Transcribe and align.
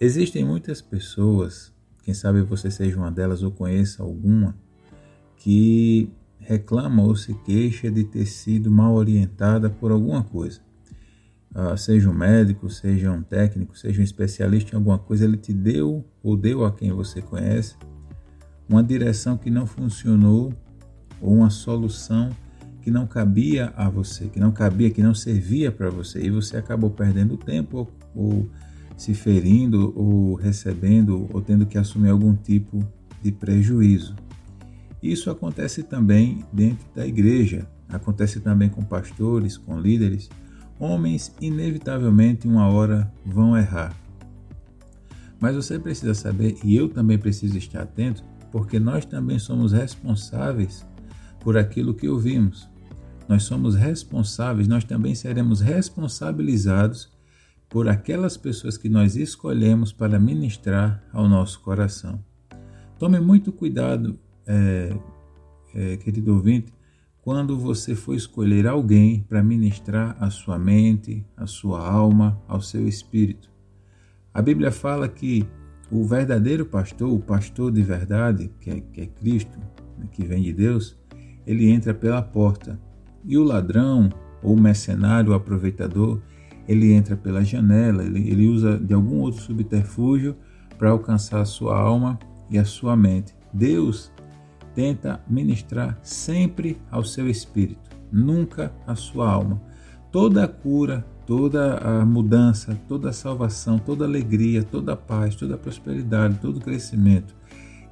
Existem 0.00 0.44
muitas 0.44 0.80
pessoas, 0.80 1.72
quem 2.02 2.12
sabe 2.12 2.42
você 2.42 2.70
seja 2.70 2.96
uma 2.96 3.10
delas 3.10 3.42
ou 3.42 3.50
conheça 3.50 4.02
alguma, 4.02 4.54
que 5.36 6.10
reclama 6.38 7.02
ou 7.02 7.16
se 7.16 7.34
queixa 7.44 7.90
de 7.90 8.04
ter 8.04 8.26
sido 8.26 8.70
mal 8.70 8.94
orientada 8.94 9.70
por 9.70 9.90
alguma 9.90 10.22
coisa. 10.22 10.60
Uh, 11.54 11.76
seja 11.76 12.10
um 12.10 12.14
médico, 12.14 12.68
seja 12.68 13.10
um 13.10 13.22
técnico, 13.22 13.76
seja 13.78 14.00
um 14.00 14.04
especialista 14.04 14.72
em 14.72 14.76
alguma 14.76 14.98
coisa, 14.98 15.24
ele 15.24 15.38
te 15.38 15.52
deu 15.52 16.04
ou 16.22 16.36
deu 16.36 16.64
a 16.64 16.72
quem 16.72 16.92
você 16.92 17.22
conhece 17.22 17.74
uma 18.68 18.82
direção 18.82 19.36
que 19.36 19.50
não 19.50 19.66
funcionou 19.66 20.52
ou 21.20 21.34
uma 21.34 21.50
solução 21.50 22.30
que 22.82 22.90
não 22.90 23.06
cabia 23.06 23.72
a 23.76 23.88
você, 23.88 24.26
que 24.26 24.38
não 24.38 24.52
cabia, 24.52 24.90
que 24.90 25.02
não 25.02 25.14
servia 25.14 25.72
para 25.72 25.90
você 25.90 26.20
e 26.20 26.30
você 26.30 26.56
acabou 26.56 26.90
perdendo 26.90 27.36
tempo 27.36 27.78
ou, 27.78 27.92
ou 28.14 28.50
se 28.96 29.14
ferindo 29.14 29.92
ou 29.96 30.34
recebendo 30.34 31.28
ou 31.32 31.40
tendo 31.40 31.66
que 31.66 31.76
assumir 31.76 32.10
algum 32.10 32.34
tipo 32.34 32.82
de 33.22 33.30
prejuízo. 33.30 34.16
Isso 35.02 35.30
acontece 35.30 35.82
também 35.82 36.44
dentro 36.52 36.86
da 36.94 37.06
igreja, 37.06 37.68
acontece 37.88 38.40
também 38.40 38.68
com 38.68 38.82
pastores, 38.82 39.56
com 39.56 39.78
líderes. 39.78 40.28
Homens, 40.78 41.34
inevitavelmente, 41.40 42.48
uma 42.48 42.68
hora 42.68 43.12
vão 43.24 43.56
errar. 43.56 43.94
Mas 45.38 45.54
você 45.54 45.78
precisa 45.78 46.14
saber, 46.14 46.56
e 46.64 46.74
eu 46.74 46.88
também 46.88 47.18
preciso 47.18 47.56
estar 47.58 47.82
atento, 47.82 48.24
porque 48.50 48.78
nós 48.78 49.04
também 49.04 49.38
somos 49.38 49.72
responsáveis 49.72 50.86
por 51.40 51.56
aquilo 51.56 51.94
que 51.94 52.08
ouvimos. 52.08 52.68
Nós 53.28 53.42
somos 53.42 53.74
responsáveis, 53.74 54.66
nós 54.66 54.84
também 54.84 55.14
seremos 55.14 55.60
responsabilizados 55.60 57.15
por 57.68 57.88
aquelas 57.88 58.36
pessoas 58.36 58.78
que 58.78 58.88
nós 58.88 59.16
escolhemos 59.16 59.92
para 59.92 60.18
ministrar 60.18 61.02
ao 61.12 61.28
nosso 61.28 61.60
coração. 61.60 62.22
Tome 62.98 63.20
muito 63.20 63.52
cuidado, 63.52 64.18
é, 64.46 64.96
é, 65.74 65.96
querido 65.96 66.34
ouvinte, 66.34 66.72
quando 67.20 67.58
você 67.58 67.94
for 67.94 68.14
escolher 68.14 68.66
alguém 68.66 69.20
para 69.28 69.42
ministrar 69.42 70.16
a 70.20 70.30
sua 70.30 70.58
mente, 70.58 71.26
a 71.36 71.46
sua 71.46 71.86
alma, 71.86 72.40
ao 72.46 72.60
seu 72.60 72.86
espírito. 72.86 73.50
A 74.32 74.40
Bíblia 74.40 74.70
fala 74.70 75.08
que 75.08 75.46
o 75.90 76.04
verdadeiro 76.04 76.64
pastor, 76.64 77.12
o 77.12 77.18
pastor 77.18 77.72
de 77.72 77.82
verdade, 77.82 78.50
que 78.60 78.70
é, 78.70 78.80
que 78.80 79.00
é 79.00 79.06
Cristo, 79.06 79.58
né, 79.98 80.06
que 80.12 80.24
vem 80.24 80.42
de 80.42 80.52
Deus, 80.52 80.96
ele 81.46 81.68
entra 81.68 81.92
pela 81.92 82.22
porta. 82.22 82.78
E 83.24 83.36
o 83.36 83.42
ladrão, 83.42 84.08
ou 84.42 84.56
mercenário, 84.56 85.32
o 85.32 85.34
aproveitador, 85.34 86.20
ele 86.68 86.92
entra 86.92 87.16
pela 87.16 87.44
janela, 87.44 88.02
ele, 88.02 88.28
ele 88.28 88.46
usa 88.46 88.78
de 88.78 88.94
algum 88.94 89.20
outro 89.20 89.42
subterfúgio 89.42 90.36
para 90.78 90.90
alcançar 90.90 91.40
a 91.40 91.44
sua 91.44 91.78
alma 91.78 92.18
e 92.50 92.58
a 92.58 92.64
sua 92.64 92.96
mente. 92.96 93.34
Deus 93.52 94.12
tenta 94.74 95.20
ministrar 95.28 95.98
sempre 96.02 96.78
ao 96.90 97.04
seu 97.04 97.28
espírito, 97.28 97.90
nunca 98.12 98.72
à 98.86 98.94
sua 98.94 99.30
alma. 99.30 99.60
Toda 100.12 100.44
a 100.44 100.48
cura, 100.48 101.06
toda 101.26 101.78
a 101.78 102.04
mudança, 102.04 102.78
toda 102.86 103.10
a 103.10 103.12
salvação, 103.12 103.78
toda 103.78 104.04
a 104.04 104.08
alegria, 104.08 104.62
toda 104.62 104.92
a 104.92 104.96
paz, 104.96 105.34
toda 105.34 105.54
a 105.54 105.58
prosperidade, 105.58 106.38
todo 106.40 106.58
o 106.58 106.60
crescimento 106.60 107.34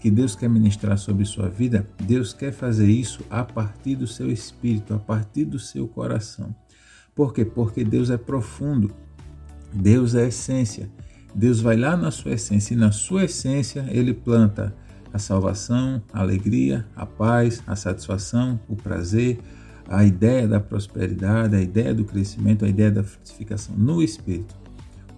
que 0.05 0.11
Deus 0.11 0.37
quer 0.37 0.51
ministrar 0.51 0.99
sobre 0.99 1.25
sua 1.25 1.49
vida, 1.49 1.89
Deus 2.03 2.35
quer 2.35 2.53
fazer 2.53 2.91
isso 2.91 3.25
a 3.31 3.43
partir 3.43 3.97
do 3.97 4.07
seu 4.07 4.31
espírito, 4.31 4.93
a 4.93 4.99
partir 4.99 5.47
do 5.47 5.59
seu 5.59 5.89
coração. 5.89 6.55
Por 7.15 7.33
quê? 7.33 7.45
Porque 7.45 7.85
Deus 7.85 8.11
é 8.11 8.17
profundo. 8.17 8.91
Deus 9.73 10.15
é 10.15 10.29
essência. 10.29 10.91
Deus 11.35 11.61
vai 11.61 11.77
lá 11.77 11.97
na 11.97 12.11
sua 12.11 12.33
essência 12.33 12.75
e 12.75 12.77
na 12.77 12.93
sua 12.93 13.25
essência 13.25 13.87
ele 13.91 14.15
planta 14.15 14.75
a 15.13 15.19
salvação, 15.19 16.03
a 16.13 16.21
alegria, 16.21 16.87
a 16.95 17.07
paz, 17.07 17.63
a 17.67 17.77
satisfação, 17.77 18.59
o 18.69 18.75
prazer, 18.75 19.39
a 19.89 20.05
ideia 20.05 20.49
da 20.49 20.59
prosperidade, 20.59 21.55
a 21.55 21.61
ideia 21.61 21.95
do 21.95 22.05
crescimento, 22.05 22.65
a 22.65 22.69
ideia 22.69 22.91
da 22.91 23.05
frutificação 23.05 23.77
no 23.77 24.03
espírito. 24.03 24.57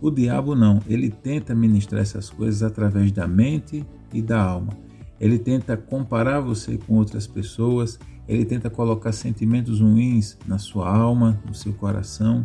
O 0.01 0.11
diabo 0.11 0.55
não, 0.55 0.83
ele 0.87 1.11
tenta 1.11 1.55
ministrar 1.55 2.03
essas 2.03 2.29
coisas 2.29 2.63
através 2.63 3.11
da 3.13 3.27
mente 3.27 3.85
e 4.13 4.21
da 4.21 4.41
alma. 4.41 4.73
Ele 5.21 5.39
tenta 5.39 5.77
comparar 5.77 6.41
você 6.41 6.77
com 6.77 6.95
outras 6.97 7.27
pessoas, 7.27 7.99
ele 8.29 8.45
tenta 8.45 8.69
colocar 8.69 9.13
sentimentos 9.13 9.81
ruins 9.81 10.37
na 10.47 10.59
sua 10.59 10.89
alma, 10.89 11.41
no 11.47 11.55
seu 11.55 11.73
coração. 11.73 12.45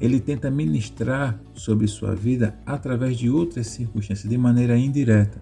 Ele 0.00 0.18
tenta 0.18 0.50
ministrar 0.50 1.40
sobre 1.54 1.86
sua 1.86 2.14
vida 2.14 2.58
através 2.66 3.16
de 3.16 3.30
outras 3.30 3.68
circunstâncias, 3.68 4.28
de 4.28 4.36
maneira 4.36 4.76
indireta. 4.76 5.40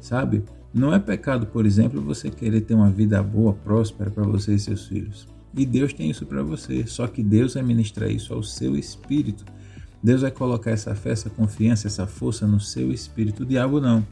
Sabe? 0.00 0.44
Não 0.72 0.94
é 0.94 0.98
pecado, 0.98 1.46
por 1.46 1.66
exemplo, 1.66 2.00
você 2.00 2.30
querer 2.30 2.62
ter 2.62 2.74
uma 2.74 2.90
vida 2.90 3.22
boa, 3.22 3.52
próspera 3.52 4.10
para 4.10 4.22
você 4.22 4.54
e 4.54 4.58
seus 4.58 4.86
filhos. 4.86 5.28
E 5.54 5.66
Deus 5.66 5.92
tem 5.92 6.08
isso 6.08 6.24
para 6.24 6.42
você, 6.42 6.86
só 6.86 7.06
que 7.06 7.22
Deus 7.22 7.54
vai 7.54 7.62
ministrar 7.62 8.10
isso 8.10 8.32
ao 8.32 8.42
seu 8.42 8.76
espírito. 8.76 9.44
Deus 10.02 10.22
vai 10.22 10.30
colocar 10.30 10.70
essa 10.70 10.94
fé, 10.94 11.10
essa 11.10 11.28
confiança, 11.28 11.86
essa 11.88 12.06
força 12.06 12.46
no 12.46 12.58
seu 12.58 12.90
espírito. 12.90 13.42
O 13.42 13.46
diabo 13.46 13.80
não. 13.80 14.04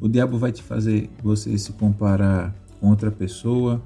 O 0.00 0.08
diabo 0.08 0.38
vai 0.38 0.52
te 0.52 0.62
fazer 0.62 1.10
você 1.22 1.56
se 1.56 1.72
comparar 1.72 2.54
com 2.80 2.88
outra 2.90 3.10
pessoa, 3.10 3.82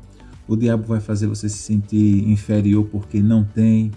o 0.47 0.57
diabo 0.57 0.85
vai 0.85 1.01
fazer 1.01 1.27
você 1.27 1.49
se 1.49 1.59
sentir 1.59 2.29
inferior 2.29 2.87
porque 2.87 3.21
não 3.23 3.45
tem, 3.45 3.93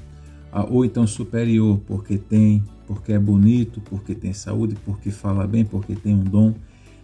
ou 0.70 0.84
então 0.84 1.08
superior 1.08 1.80
porque 1.88 2.18
tem, 2.18 2.64
porque 2.86 3.14
é 3.14 3.20
bonito, 3.20 3.80
porque 3.82 4.14
tem 4.14 4.34
saúde, 4.34 4.76
porque 4.86 5.12
fala 5.12 5.48
bem, 5.48 5.64
porque 5.64 5.96
tem 5.96 6.14
um 6.14 6.24
dom. 6.24 6.54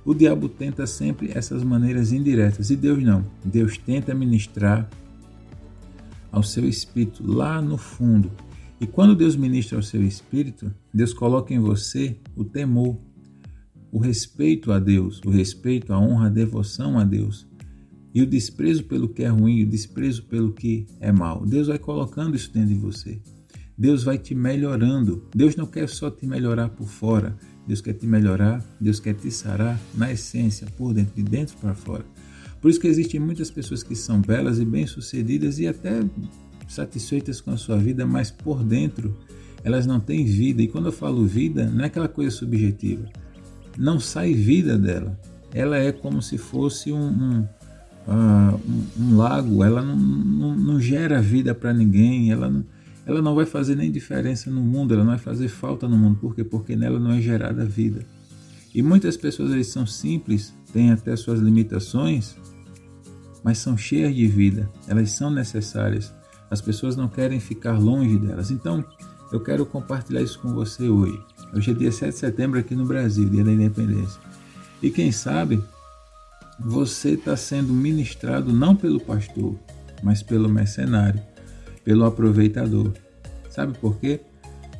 O 0.03 0.13
diabo 0.13 0.49
tenta 0.49 0.85
sempre 0.85 1.31
essas 1.33 1.63
maneiras 1.63 2.11
indiretas 2.11 2.69
e 2.69 2.75
Deus 2.75 3.01
não. 3.01 3.23
Deus 3.43 3.77
tenta 3.77 4.13
ministrar 4.13 4.89
ao 6.31 6.43
seu 6.43 6.67
espírito 6.67 7.25
lá 7.25 7.61
no 7.61 7.77
fundo. 7.77 8.31
E 8.79 8.85
quando 8.85 9.15
Deus 9.15 9.35
ministra 9.35 9.77
ao 9.77 9.81
seu 9.83 10.03
espírito, 10.03 10.71
Deus 10.93 11.13
coloca 11.13 11.53
em 11.53 11.59
você 11.59 12.17
o 12.35 12.43
temor, 12.43 12.97
o 13.91 13.99
respeito 13.99 14.71
a 14.71 14.79
Deus, 14.79 15.21
o 15.25 15.29
respeito, 15.29 15.93
a 15.93 15.99
honra, 15.99 16.27
a 16.27 16.29
devoção 16.29 16.99
a 16.99 17.03
Deus 17.03 17.47
e 18.13 18.21
o 18.21 18.25
desprezo 18.25 18.83
pelo 18.85 19.07
que 19.07 19.23
é 19.23 19.27
ruim, 19.27 19.63
o 19.63 19.67
desprezo 19.67 20.23
pelo 20.23 20.51
que 20.51 20.87
é 20.99 21.11
mal. 21.11 21.45
Deus 21.45 21.67
vai 21.67 21.77
colocando 21.77 22.35
isso 22.35 22.51
dentro 22.51 22.69
de 22.69 22.79
você. 22.79 23.19
Deus 23.77 24.03
vai 24.03 24.17
te 24.17 24.33
melhorando. 24.33 25.23
Deus 25.35 25.55
não 25.55 25.67
quer 25.67 25.87
só 25.87 26.09
te 26.09 26.25
melhorar 26.25 26.69
por 26.69 26.87
fora. 26.87 27.37
Deus 27.67 27.79
quer 27.79 27.93
te 27.93 28.07
melhorar, 28.07 28.65
Deus 28.81 28.99
quer 28.99 29.13
te 29.13 29.29
sarar 29.29 29.79
na 29.93 30.11
essência, 30.11 30.65
por 30.77 30.93
dentro, 30.95 31.13
de 31.15 31.21
dentro 31.21 31.55
para 31.57 31.75
fora. 31.75 32.05
Por 32.59 32.71
isso 32.71 32.79
que 32.79 32.87
existem 32.87 33.19
muitas 33.19 33.51
pessoas 33.51 33.83
que 33.83 33.95
são 33.95 34.19
belas 34.19 34.57
e 34.57 34.65
bem-sucedidas 34.65 35.59
e 35.59 35.67
até 35.67 36.03
satisfeitas 36.67 37.39
com 37.39 37.51
a 37.51 37.57
sua 37.57 37.77
vida, 37.77 38.03
mas 38.03 38.31
por 38.31 38.63
dentro 38.63 39.15
elas 39.63 39.85
não 39.85 39.99
têm 39.99 40.25
vida. 40.25 40.61
E 40.63 40.67
quando 40.67 40.87
eu 40.87 40.91
falo 40.91 41.23
vida, 41.25 41.69
não 41.69 41.83
é 41.83 41.87
aquela 41.87 42.07
coisa 42.07 42.31
subjetiva. 42.31 43.07
Não 43.77 43.99
sai 43.99 44.33
vida 44.33 44.77
dela. 44.77 45.17
Ela 45.53 45.77
é 45.77 45.91
como 45.91 46.21
se 46.21 46.37
fosse 46.37 46.91
um, 46.91 47.07
um 47.07 47.47
uh, 48.07 48.59
um, 48.97 49.17
lago, 49.17 49.63
ela 49.63 49.81
não, 49.81 49.95
não, 49.95 50.55
não 50.55 50.79
gera 50.79 51.21
vida 51.21 51.53
para 51.53 51.73
ninguém, 51.73 52.31
ela 52.31 52.49
não, 52.49 52.65
ela 53.05 53.21
não 53.21 53.35
vai 53.35 53.45
fazer 53.45 53.75
nem 53.75 53.91
diferença 53.91 54.49
no 54.49 54.61
mundo, 54.61 54.93
ela 54.93 55.03
não 55.03 55.11
vai 55.11 55.19
fazer 55.19 55.49
falta 55.49 55.87
no 55.87 55.97
mundo. 55.97 56.17
Por 56.19 56.33
quê? 56.33 56.43
Porque 56.43 56.75
nela 56.75 56.99
não 56.99 57.11
é 57.11 57.21
gerada 57.21 57.65
vida. 57.65 58.05
E 58.73 58.81
muitas 58.81 59.17
pessoas 59.17 59.51
eles 59.51 59.67
são 59.67 59.85
simples, 59.85 60.53
têm 60.71 60.91
até 60.91 61.15
suas 61.15 61.39
limitações, 61.39 62.35
mas 63.43 63.57
são 63.59 63.77
cheias 63.77 64.15
de 64.15 64.27
vida, 64.27 64.69
elas 64.87 65.11
são 65.11 65.29
necessárias. 65.29 66.13
As 66.49 66.61
pessoas 66.61 66.95
não 66.95 67.09
querem 67.09 67.39
ficar 67.39 67.77
longe 67.77 68.17
delas. 68.17 68.51
Então, 68.51 68.83
eu 69.33 69.39
quero 69.41 69.65
compartilhar 69.65 70.21
isso 70.21 70.39
com 70.39 70.53
você 70.53 70.87
hoje. 70.87 71.19
Hoje 71.53 71.71
é 71.71 71.73
dia 71.73 71.91
7 71.91 72.13
de 72.13 72.19
setembro 72.19 72.59
aqui 72.59 72.75
no 72.75 72.85
Brasil, 72.85 73.29
dia 73.29 73.43
da 73.43 73.51
independência. 73.51 74.19
E 74.81 74.89
quem 74.89 75.11
sabe 75.11 75.63
você 76.59 77.11
está 77.11 77.37
sendo 77.37 77.73
ministrado 77.73 78.51
não 78.51 78.75
pelo 78.75 78.99
pastor, 78.99 79.55
mas 80.03 80.21
pelo 80.21 80.49
mercenário, 80.49 81.21
pelo 81.83 82.05
aproveitador. 82.05 82.91
Sabe 83.49 83.77
por 83.77 83.97
quê? 83.97 84.19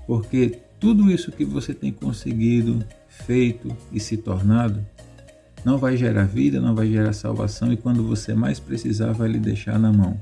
Porque 0.05 0.59
tudo 0.79 1.09
isso 1.09 1.31
que 1.31 1.45
você 1.45 1.73
tem 1.73 1.91
conseguido, 1.91 2.83
feito 3.07 3.75
e 3.91 3.99
se 3.99 4.17
tornado 4.17 4.85
não 5.63 5.77
vai 5.77 5.97
gerar 5.97 6.23
vida, 6.23 6.59
não 6.59 6.75
vai 6.75 6.87
gerar 6.87 7.13
salvação 7.13 7.71
e 7.73 7.77
quando 7.77 8.03
você 8.03 8.33
mais 8.33 8.59
precisar 8.59 9.11
vai 9.11 9.27
lhe 9.27 9.39
deixar 9.39 9.79
na 9.79 9.91
mão. 9.91 10.19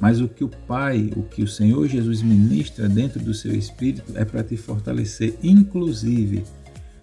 Mas 0.00 0.20
o 0.20 0.28
que 0.28 0.44
o 0.44 0.48
Pai, 0.48 1.10
o 1.16 1.22
que 1.22 1.42
o 1.42 1.48
Senhor 1.48 1.88
Jesus 1.88 2.22
ministra 2.22 2.88
dentro 2.88 3.20
do 3.20 3.34
seu 3.34 3.54
espírito 3.54 4.12
é 4.14 4.24
para 4.24 4.44
te 4.44 4.56
fortalecer, 4.56 5.36
inclusive 5.42 6.44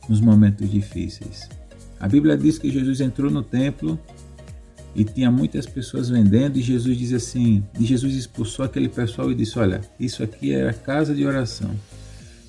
nos 0.07 0.21
momentos 0.21 0.69
difíceis. 0.69 1.49
A 1.99 2.07
Bíblia 2.07 2.37
diz 2.37 2.57
que 2.57 2.69
Jesus 2.69 3.01
entrou 3.01 3.29
no 3.29 3.43
templo 3.43 3.99
e 4.95 5.03
tinha 5.03 5.29
muitas 5.29 5.65
pessoas 5.65 6.09
vendendo, 6.09 6.57
e 6.57 6.61
Jesus 6.61 6.97
diz 6.97 7.13
assim: 7.13 7.63
e 7.77 7.83
Jesus 7.83 8.15
expulsou 8.15 8.63
aquele 8.63 8.87
pessoal 8.87 9.29
e 9.29 9.35
disse: 9.35 9.59
Olha, 9.59 9.81
isso 9.99 10.23
aqui 10.23 10.53
era 10.53 10.73
casa 10.73 11.13
de 11.13 11.25
oração, 11.25 11.71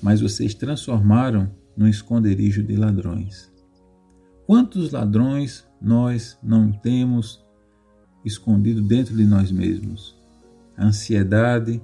mas 0.01 0.21
vocês 0.21 0.53
transformaram 0.53 1.51
no 1.75 1.87
esconderijo 1.87 2.63
de 2.63 2.75
ladrões. 2.75 3.51
Quantos 4.45 4.91
ladrões 4.91 5.65
nós 5.81 6.37
não 6.41 6.71
temos 6.71 7.45
escondido 8.23 8.81
dentro 8.81 9.15
de 9.15 9.25
nós 9.25 9.51
mesmos? 9.51 10.16
A 10.77 10.85
ansiedade, 10.85 11.81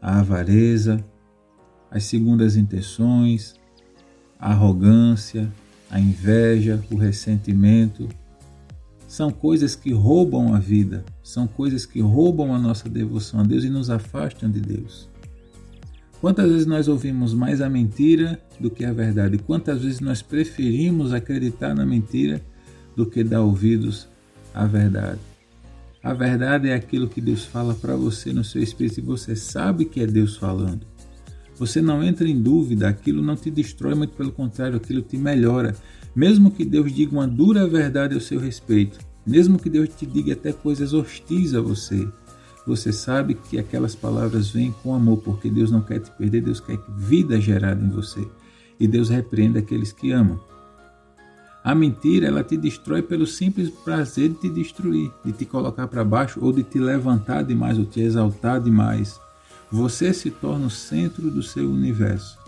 a 0.00 0.20
avareza, 0.20 1.04
as 1.90 2.04
segundas 2.04 2.56
intenções, 2.56 3.54
a 4.38 4.52
arrogância, 4.52 5.50
a 5.90 5.98
inveja, 5.98 6.82
o 6.90 6.96
ressentimento. 6.96 8.08
São 9.08 9.30
coisas 9.30 9.74
que 9.74 9.92
roubam 9.92 10.54
a 10.54 10.58
vida, 10.58 11.04
são 11.22 11.46
coisas 11.46 11.86
que 11.86 12.00
roubam 12.00 12.54
a 12.54 12.58
nossa 12.58 12.88
devoção 12.88 13.40
a 13.40 13.42
Deus 13.44 13.64
e 13.64 13.70
nos 13.70 13.88
afastam 13.88 14.50
de 14.50 14.60
Deus. 14.60 15.08
Quantas 16.20 16.50
vezes 16.50 16.66
nós 16.66 16.88
ouvimos 16.88 17.32
mais 17.32 17.60
a 17.60 17.68
mentira 17.68 18.40
do 18.58 18.70
que 18.70 18.84
a 18.84 18.92
verdade? 18.92 19.38
Quantas 19.38 19.82
vezes 19.82 20.00
nós 20.00 20.22
preferimos 20.22 21.12
acreditar 21.12 21.74
na 21.74 21.86
mentira 21.86 22.42
do 22.96 23.06
que 23.06 23.22
dar 23.22 23.42
ouvidos 23.42 24.08
à 24.52 24.66
verdade? 24.66 25.20
A 26.06 26.14
verdade 26.14 26.68
é 26.68 26.74
aquilo 26.74 27.08
que 27.08 27.20
Deus 27.20 27.44
fala 27.44 27.74
para 27.74 27.96
você 27.96 28.32
no 28.32 28.44
seu 28.44 28.62
espírito 28.62 29.00
e 29.00 29.02
você 29.02 29.34
sabe 29.34 29.84
que 29.84 30.00
é 30.00 30.06
Deus 30.06 30.36
falando. 30.36 30.86
Você 31.58 31.82
não 31.82 32.00
entra 32.00 32.28
em 32.28 32.40
dúvida, 32.40 32.88
aquilo 32.88 33.20
não 33.20 33.34
te 33.34 33.50
destrói, 33.50 33.96
muito 33.96 34.14
pelo 34.14 34.30
contrário, 34.30 34.76
aquilo 34.76 35.02
te 35.02 35.18
melhora. 35.18 35.74
Mesmo 36.14 36.52
que 36.52 36.64
Deus 36.64 36.94
diga 36.94 37.10
uma 37.10 37.26
dura 37.26 37.66
verdade 37.66 38.14
ao 38.14 38.20
seu 38.20 38.38
respeito, 38.38 39.00
mesmo 39.26 39.58
que 39.58 39.68
Deus 39.68 39.88
te 39.88 40.06
diga 40.06 40.34
até 40.34 40.52
coisas 40.52 40.94
hostis 40.94 41.54
a 41.54 41.60
você, 41.60 42.06
você 42.64 42.92
sabe 42.92 43.34
que 43.34 43.58
aquelas 43.58 43.96
palavras 43.96 44.48
vêm 44.50 44.72
com 44.84 44.94
amor, 44.94 45.16
porque 45.16 45.50
Deus 45.50 45.72
não 45.72 45.82
quer 45.82 45.98
te 45.98 46.12
perder, 46.12 46.40
Deus 46.40 46.60
quer 46.60 46.78
vida 46.96 47.40
gerada 47.40 47.84
em 47.84 47.90
você. 47.90 48.24
E 48.78 48.86
Deus 48.86 49.08
repreende 49.08 49.58
aqueles 49.58 49.90
que 49.90 50.12
amam. 50.12 50.38
A 51.66 51.74
mentira, 51.74 52.28
ela 52.28 52.44
te 52.44 52.56
destrói 52.56 53.02
pelo 53.02 53.26
simples 53.26 53.68
prazer 53.68 54.28
de 54.28 54.36
te 54.36 54.48
destruir, 54.48 55.10
de 55.24 55.32
te 55.32 55.44
colocar 55.44 55.88
para 55.88 56.04
baixo 56.04 56.38
ou 56.40 56.52
de 56.52 56.62
te 56.62 56.78
levantar 56.78 57.42
demais 57.42 57.76
ou 57.76 57.84
te 57.84 58.00
exaltar 58.00 58.60
demais 58.60 59.18
você 59.68 60.14
se 60.14 60.30
torna 60.30 60.68
o 60.68 60.70
centro 60.70 61.28
do 61.28 61.42
seu 61.42 61.68
universo. 61.68 62.38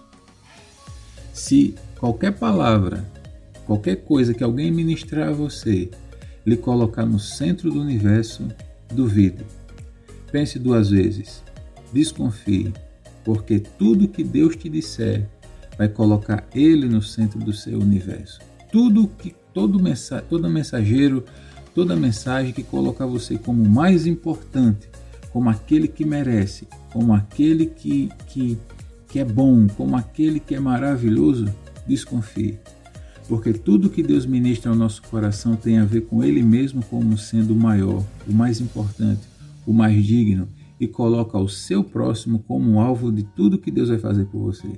Se 1.33 1.75
qualquer 1.99 2.39
palavra, 2.39 3.05
qualquer 3.67 3.97
coisa 3.97 4.33
que 4.33 4.45
alguém 4.45 4.71
ministrar 4.71 5.31
a 5.31 5.33
você, 5.33 5.91
lhe 6.47 6.57
colocar 6.57 7.05
no 7.05 7.19
centro 7.19 7.73
do 7.73 7.81
universo, 7.81 8.47
duvide. 8.93 9.45
Pense 10.31 10.61
duas 10.61 10.91
vezes. 10.91 11.43
Desconfie, 11.93 12.73
porque 13.25 13.59
tudo 13.59 14.07
que 14.07 14.23
Deus 14.23 14.55
te 14.55 14.69
disser 14.69 15.29
vai 15.77 15.89
colocar 15.89 16.47
ele 16.55 16.87
no 16.87 17.03
centro 17.03 17.41
do 17.41 17.53
seu 17.53 17.81
universo. 17.81 18.47
Tudo 18.71 19.09
que 19.09 19.35
todo, 19.53 19.83
mensa, 19.83 20.21
todo 20.23 20.49
mensageiro, 20.49 21.25
toda 21.75 21.97
mensagem 21.97 22.53
que 22.53 22.63
colocar 22.63 23.07
você 23.07 23.39
como 23.39 23.69
mais 23.69 24.07
importante, 24.07 24.89
como 25.33 25.49
aquele 25.49 25.89
que 25.89 26.05
merece, 26.05 26.67
como 26.93 27.15
aquele 27.15 27.67
que, 27.67 28.11
que, 28.29 28.59
que 29.09 29.19
é 29.19 29.25
bom, 29.25 29.67
como 29.69 29.97
aquele 29.97 30.41
que 30.41 30.55
é 30.55 30.61
maravilhoso, 30.61 31.47
desconfie. 31.87 32.59
Porque 33.29 33.53
tudo 33.53 33.91
que 33.91 34.03
Deus 34.03 34.25
ministra 34.25 34.71
ao 34.71 34.77
nosso 34.77 35.03
coração 35.03 35.55
tem 35.55 35.79
a 35.79 35.85
ver 35.85 36.03
com 36.03 36.25
Ele 36.25 36.43
mesmo 36.43 36.83
como 36.83 37.17
sendo 37.19 37.53
o 37.53 37.57
maior, 37.57 38.03
o 38.27 38.33
mais 38.33 38.61
importante, 38.61 39.23
o 39.67 39.73
mais 39.73 40.05
digno 40.05 40.49
e 40.81 40.87
coloca 40.87 41.37
o 41.39 41.49
seu 41.49 41.83
próximo 41.83 42.39
como 42.41 42.71
um 42.71 42.81
alvo 42.81 43.11
de 43.11 43.23
tudo 43.23 43.59
que 43.59 43.71
Deus 43.71 43.89
vai 43.89 43.99
fazer 43.99 44.27
por 44.27 44.41
você. 44.41 44.69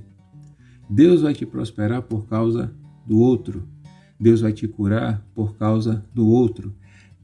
Deus 0.88 1.22
vai 1.22 1.34
te 1.34 1.46
prosperar 1.46 2.02
por 2.02 2.26
causa 2.26 2.74
do 3.06 3.18
outro. 3.18 3.68
Deus 4.20 4.42
vai 4.42 4.52
te 4.52 4.68
curar 4.68 5.24
por 5.34 5.56
causa 5.56 6.04
do 6.14 6.26
outro. 6.28 6.74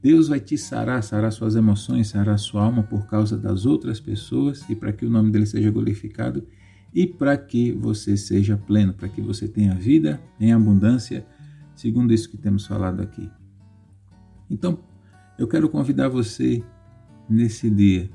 Deus 0.01 0.27
vai 0.27 0.39
te 0.39 0.57
sarar, 0.57 1.03
sarar 1.03 1.31
suas 1.31 1.55
emoções, 1.55 2.07
sarar 2.07 2.39
sua 2.39 2.63
alma 2.63 2.81
por 2.81 3.05
causa 3.07 3.37
das 3.37 3.65
outras 3.65 3.99
pessoas 3.99 4.67
e 4.69 4.75
para 4.75 4.91
que 4.91 5.05
o 5.05 5.09
nome 5.09 5.31
dele 5.31 5.45
seja 5.45 5.69
glorificado 5.69 6.43
e 6.93 7.05
para 7.05 7.37
que 7.37 7.71
você 7.71 8.17
seja 8.17 8.57
pleno, 8.57 8.93
para 8.93 9.07
que 9.07 9.21
você 9.21 9.47
tenha 9.47 9.75
vida 9.75 10.19
em 10.39 10.51
abundância, 10.51 11.25
segundo 11.75 12.13
isso 12.13 12.29
que 12.29 12.37
temos 12.37 12.65
falado 12.65 13.01
aqui. 13.01 13.29
Então, 14.49 14.79
eu 15.37 15.47
quero 15.47 15.69
convidar 15.69 16.09
você 16.09 16.63
nesse 17.29 17.69
dia. 17.69 18.09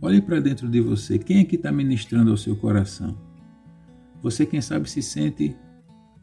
Olhe 0.00 0.20
para 0.20 0.38
dentro 0.38 0.68
de 0.68 0.80
você. 0.80 1.18
Quem 1.18 1.38
é 1.38 1.44
que 1.44 1.56
está 1.56 1.72
ministrando 1.72 2.30
ao 2.30 2.36
seu 2.36 2.54
coração? 2.54 3.18
Você, 4.22 4.44
quem 4.44 4.60
sabe, 4.60 4.88
se 4.88 5.02
sente 5.02 5.56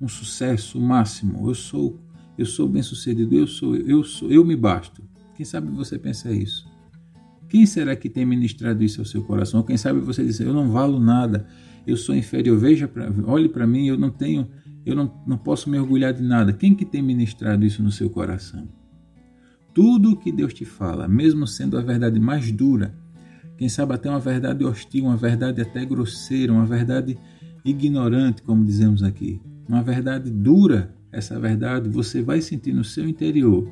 um 0.01 0.07
sucesso 0.07 0.81
máximo. 0.81 1.48
Eu 1.48 1.53
sou 1.53 2.00
eu 2.38 2.45
sou 2.45 2.68
bem-sucedido, 2.68 3.36
eu 3.36 3.45
sou, 3.45 3.75
eu 3.75 4.03
sou, 4.03 4.31
eu 4.31 4.44
me 4.44 4.56
basto. 4.56 5.03
Quem 5.36 5.45
sabe 5.45 5.69
você 5.69 6.00
pensa 6.00 6.31
isso? 6.31 6.68
Quem 7.48 7.65
será 7.65 7.95
que 7.95 8.09
tem 8.09 8.25
ministrado 8.25 8.83
isso 8.83 9.01
ao 9.01 9.06
seu 9.06 9.21
coração? 9.21 9.62
Quem 9.62 9.77
sabe 9.77 10.00
você 10.00 10.24
diz, 10.24 10.39
eu 10.39 10.53
não 10.53 10.71
valo 10.71 11.00
nada, 11.00 11.45
eu 11.86 11.98
sou 11.98 12.15
inferior, 12.15 12.57
veja, 12.57 12.88
pra, 12.88 13.12
olhe 13.27 13.50
para 13.50 13.68
mim, 13.68 13.88
eu 13.88 13.98
não 13.98 14.09
tenho, 14.09 14.50
eu 14.86 14.95
não, 14.95 15.13
não 15.27 15.38
posso 15.38 15.69
me 15.69 15.77
orgulhar 15.77 16.13
de 16.13 16.24
nada. 16.24 16.53
Quem 16.53 16.74
que 16.74 16.86
tem 16.86 17.01
ministrado 17.01 17.65
isso 17.65 17.83
no 17.83 17.92
seu 17.92 18.09
coração? 18.09 18.68
Tudo 19.74 20.12
o 20.12 20.18
que 20.18 20.31
Deus 20.31 20.53
te 20.53 20.65
fala, 20.65 21.07
mesmo 21.07 21.45
sendo 21.45 21.77
a 21.77 21.81
verdade 21.81 22.19
mais 22.19 22.51
dura, 22.51 22.95
quem 23.57 23.69
sabe 23.69 23.94
até 23.94 24.09
uma 24.09 24.19
verdade 24.19 24.65
hostil, 24.65 25.06
uma 25.06 25.18
verdade 25.18 25.62
até 25.62 25.86
grosseira, 25.86 26.51
uma 26.51 26.65
verdade 26.65 27.18
ignorante, 27.63 28.42
como 28.42 28.65
dizemos 28.65 29.03
aqui, 29.03 29.39
uma 29.68 29.81
verdade 29.81 30.30
dura, 30.30 30.94
essa 31.12 31.40
verdade 31.40 31.90
você 31.90 32.22
vai 32.22 32.42
sentir 32.42 32.74
no 32.74 32.84
seu 32.84 33.08
interior, 33.08 33.69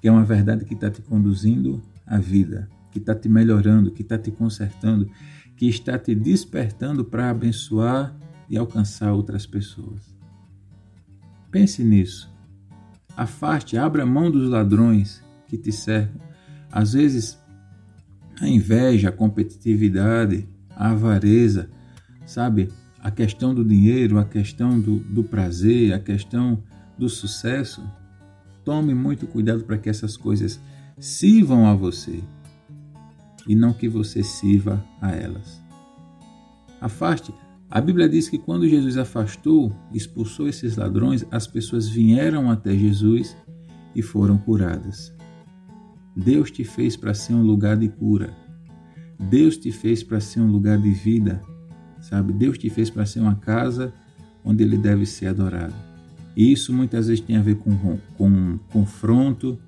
que 0.00 0.08
é 0.08 0.12
uma 0.12 0.24
verdade 0.24 0.64
que 0.64 0.74
está 0.74 0.90
te 0.90 1.02
conduzindo 1.02 1.82
à 2.06 2.18
vida, 2.18 2.68
que 2.90 2.98
está 2.98 3.14
te 3.14 3.28
melhorando, 3.28 3.90
que 3.90 4.02
está 4.02 4.18
te 4.18 4.30
consertando, 4.30 5.10
que 5.56 5.66
está 5.66 5.98
te 5.98 6.14
despertando 6.14 7.04
para 7.04 7.30
abençoar 7.30 8.16
e 8.48 8.56
alcançar 8.56 9.12
outras 9.12 9.46
pessoas. 9.46 10.14
Pense 11.50 11.82
nisso. 11.82 12.30
Afaste, 13.16 13.78
abra 13.78 14.04
mão 14.04 14.30
dos 14.30 14.48
ladrões 14.48 15.24
que 15.48 15.56
te 15.56 15.72
cercam. 15.72 16.20
Às 16.70 16.92
vezes, 16.92 17.38
a 18.40 18.46
inveja, 18.46 19.08
a 19.08 19.12
competitividade, 19.12 20.46
a 20.70 20.90
avareza, 20.90 21.70
sabe? 22.26 22.68
A 23.06 23.10
questão 23.12 23.54
do 23.54 23.64
dinheiro, 23.64 24.18
a 24.18 24.24
questão 24.24 24.80
do, 24.80 24.98
do 24.98 25.22
prazer, 25.22 25.92
a 25.94 26.00
questão 26.00 26.60
do 26.98 27.08
sucesso, 27.08 27.80
tome 28.64 28.92
muito 28.94 29.28
cuidado 29.28 29.62
para 29.62 29.78
que 29.78 29.88
essas 29.88 30.16
coisas 30.16 30.60
sirvam 30.98 31.68
a 31.68 31.72
você 31.72 32.20
e 33.46 33.54
não 33.54 33.72
que 33.72 33.88
você 33.88 34.24
sirva 34.24 34.84
a 35.00 35.12
elas. 35.12 35.62
Afaste. 36.80 37.32
A 37.70 37.80
Bíblia 37.80 38.08
diz 38.08 38.28
que 38.28 38.38
quando 38.38 38.68
Jesus 38.68 38.96
afastou, 38.96 39.72
expulsou 39.94 40.48
esses 40.48 40.76
ladrões, 40.76 41.24
as 41.30 41.46
pessoas 41.46 41.88
vieram 41.88 42.50
até 42.50 42.74
Jesus 42.74 43.36
e 43.94 44.02
foram 44.02 44.36
curadas. 44.36 45.14
Deus 46.16 46.50
te 46.50 46.64
fez 46.64 46.96
para 46.96 47.14
ser 47.14 47.34
um 47.34 47.42
lugar 47.42 47.76
de 47.76 47.88
cura. 47.88 48.36
Deus 49.30 49.56
te 49.56 49.70
fez 49.70 50.02
para 50.02 50.18
ser 50.18 50.40
um 50.40 50.50
lugar 50.50 50.76
de 50.78 50.90
vida 50.90 51.40
sabe? 52.00 52.32
Deus 52.32 52.58
te 52.58 52.70
fez 52.70 52.90
para 52.90 53.06
ser 53.06 53.20
uma 53.20 53.34
casa 53.34 53.92
onde 54.44 54.62
ele 54.62 54.76
deve 54.76 55.04
ser 55.06 55.26
adorado. 55.26 55.74
E 56.36 56.52
isso 56.52 56.72
muitas 56.72 57.08
vezes 57.08 57.24
tem 57.24 57.36
a 57.36 57.42
ver 57.42 57.56
com, 57.56 57.98
com 58.16 58.58
confronto, 58.70 59.58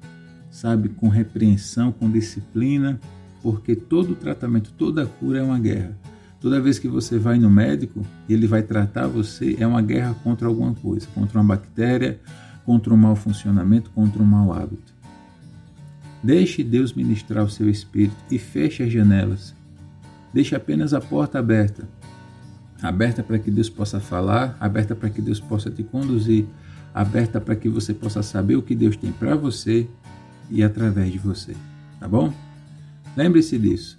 sabe? 0.51 0.89
Com 0.91 1.09
repreensão, 1.09 1.91
com 1.91 2.11
disciplina, 2.11 3.01
porque 3.43 3.75
todo 3.75 4.15
tratamento, 4.15 4.73
toda 4.77 5.07
cura 5.07 5.39
é 5.39 5.43
uma 5.43 5.59
guerra. 5.59 5.97
Toda 6.41 6.61
vez 6.61 6.79
que 6.79 6.87
você 6.87 7.19
vai 7.19 7.39
no 7.39 7.51
médico 7.51 8.07
e 8.29 8.35
ele 8.35 8.47
vai 8.47 8.63
tratar 8.63 9.09
você, 9.09 9.57
é 9.59 9.67
uma 9.67 9.83
guerra 9.83 10.15
contra 10.23 10.47
alguma 10.47 10.75
coisa, 10.75 11.07
contra 11.15 11.41
uma 11.41 11.57
bactéria, 11.57 12.21
contra 12.65 12.95
um 12.95 12.97
mau 12.97 13.17
funcionamento, 13.17 13.91
contra 13.91 14.23
um 14.23 14.27
mau 14.27 14.53
hábito. 14.53 14.95
Deixe 16.23 16.63
Deus 16.63 16.93
ministrar 16.93 17.45
o 17.45 17.51
seu 17.51 17.69
espírito 17.69 18.17
e 18.31 18.39
feche 18.39 18.83
as 18.83 18.93
janelas. 18.93 19.55
Deixe 20.33 20.55
apenas 20.55 20.93
a 20.93 21.01
porta 21.01 21.39
aberta 21.39 21.89
aberta 22.83 23.23
para 23.23 23.39
que 23.39 23.51
Deus 23.51 23.69
possa 23.69 24.01
falar, 24.01 24.57
aberta 24.61 24.95
para 24.95 25.11
que 25.11 25.21
Deus 25.21 25.41
possa 25.41 25.71
te 25.71 25.83
conduzir, 25.83 26.47
aberta 26.95 27.41
para 27.41 27.57
que 27.57 27.69
você 27.69 27.93
possa 27.93 28.23
saber 28.23 28.57
o 28.57 28.63
que 28.63 28.75
Deus 28.75 28.97
tem 28.97 29.13
para 29.13 29.35
você 29.35 29.87
e 30.51 30.63
através 30.63 31.13
de 31.13 31.19
você, 31.19 31.55
tá 32.01 32.09
bom? 32.09 32.33
Lembre-se 33.17 33.59
disso. 33.59 33.99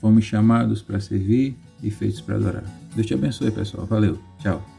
Fomos 0.00 0.24
chamados 0.24 0.82
para 0.82 1.00
servir 1.00 1.56
e 1.82 1.90
feitos 1.90 2.20
para 2.20 2.36
adorar. 2.36 2.64
Deus 2.94 3.06
te 3.06 3.14
abençoe, 3.14 3.50
pessoal. 3.50 3.86
Valeu. 3.86 4.18
Tchau. 4.38 4.73